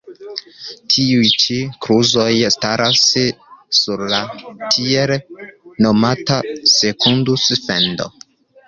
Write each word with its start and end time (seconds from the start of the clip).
Tiuj 0.93 1.27
ĉi 1.43 1.57
kluzoj 1.85 2.25
staras 2.57 3.03
sur 3.81 4.03
la 4.15 4.23
tiel 4.79 5.17
nomata 5.89 6.41
Sekundus-Fendo. 6.77 8.15